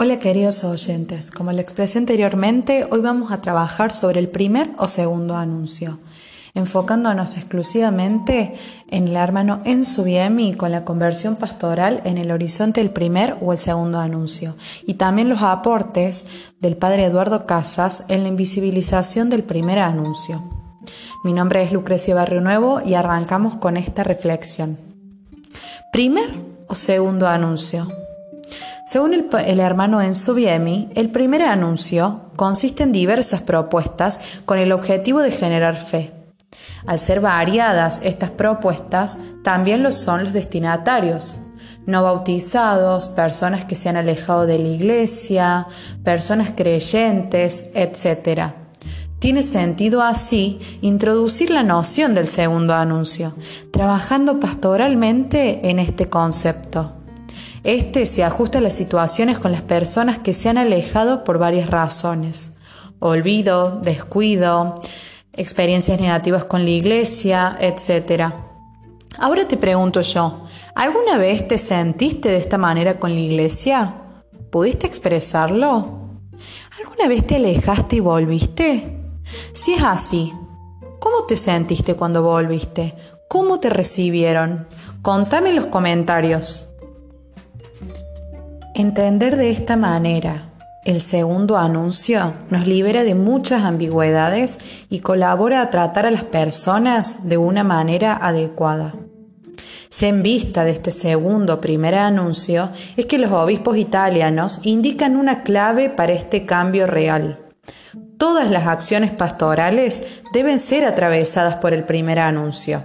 [0.00, 4.86] Hola queridos oyentes, como le expresé anteriormente, hoy vamos a trabajar sobre el primer o
[4.86, 5.98] segundo anuncio,
[6.54, 8.54] enfocándonos exclusivamente
[8.88, 13.52] en el hermano Enzo Biemi con la conversión pastoral en el horizonte del primer o
[13.52, 14.54] el segundo anuncio,
[14.86, 16.26] y también los aportes
[16.60, 20.44] del padre Eduardo Casas en la invisibilización del primer anuncio.
[21.24, 24.78] Mi nombre es Lucrecia Barrio Nuevo y arrancamos con esta reflexión.
[25.90, 26.30] ¿Primer
[26.68, 27.97] o segundo anuncio?
[28.88, 35.20] Según el, hermano Enzo Biemi, el primer anuncio consiste en diversas propuestas con el objetivo
[35.20, 36.14] de generar fe.
[36.86, 41.42] Al ser variadas estas propuestas, también lo son los destinatarios.
[41.84, 45.66] No bautizados, personas que se han alejado de la iglesia,
[46.02, 48.54] personas creyentes, etc.
[49.18, 53.34] Tiene sentido así introducir la noción del segundo anuncio,
[53.70, 56.97] trabajando pastoralmente en este concepto.
[57.68, 61.68] Este se ajusta a las situaciones con las personas que se han alejado por varias
[61.68, 62.56] razones.
[62.98, 64.74] Olvido, descuido,
[65.34, 68.32] experiencias negativas con la iglesia, etc.
[69.18, 73.96] Ahora te pregunto yo, ¿alguna vez te sentiste de esta manera con la iglesia?
[74.50, 76.22] ¿Pudiste expresarlo?
[76.82, 78.98] ¿Alguna vez te alejaste y volviste?
[79.52, 80.32] Si es así,
[81.00, 82.94] ¿cómo te sentiste cuando volviste?
[83.28, 84.66] ¿Cómo te recibieron?
[85.02, 86.67] Contame en los comentarios.
[88.78, 90.52] Entender de esta manera
[90.84, 97.28] el segundo anuncio nos libera de muchas ambigüedades y colabora a tratar a las personas
[97.28, 98.94] de una manera adecuada.
[99.90, 105.42] Ya en vista de este segundo primer anuncio es que los obispos italianos indican una
[105.42, 107.48] clave para este cambio real.
[108.16, 112.84] Todas las acciones pastorales deben ser atravesadas por el primer anuncio.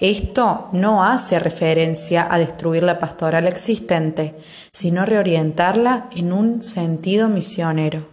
[0.00, 4.34] Esto no hace referencia a destruir la pastoral existente,
[4.72, 8.08] sino reorientarla en un sentido misionero.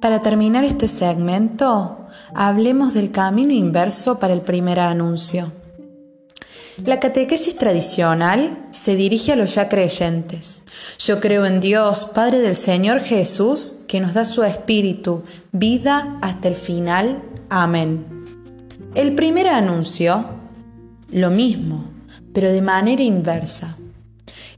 [0.00, 5.52] Para terminar este segmento, hablemos del camino inverso para el primer anuncio.
[6.84, 10.64] La catequesis tradicional se dirige a los ya creyentes.
[10.98, 15.22] Yo creo en Dios, Padre del Señor Jesús, que nos da su Espíritu,
[15.52, 17.22] vida hasta el final.
[17.50, 18.11] Amén.
[18.94, 20.22] El primer anuncio,
[21.10, 21.86] lo mismo,
[22.34, 23.78] pero de manera inversa.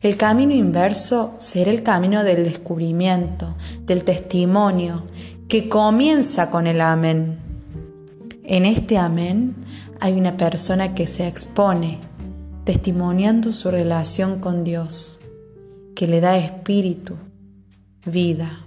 [0.00, 5.04] El camino inverso será el camino del descubrimiento, del testimonio,
[5.46, 7.38] que comienza con el amén.
[8.42, 9.54] En este amén
[10.00, 12.00] hay una persona que se expone,
[12.64, 15.20] testimoniando su relación con Dios,
[15.94, 17.14] que le da espíritu,
[18.04, 18.64] vida.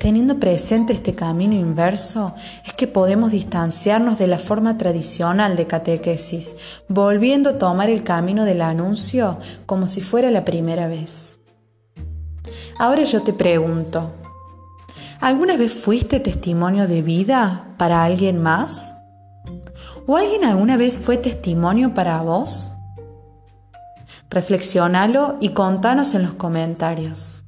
[0.00, 2.34] Teniendo presente este camino inverso,
[2.66, 6.56] es que podemos distanciarnos de la forma tradicional de catequesis,
[6.88, 11.38] volviendo a tomar el camino del anuncio como si fuera la primera vez.
[12.78, 14.14] Ahora yo te pregunto,
[15.20, 18.94] ¿alguna vez fuiste testimonio de vida para alguien más?
[20.06, 22.72] ¿O alguien alguna vez fue testimonio para vos?
[24.30, 27.44] Reflexionalo y contanos en los comentarios.